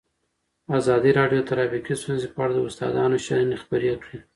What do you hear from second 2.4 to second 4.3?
اړه د استادانو شننې خپرې کړي.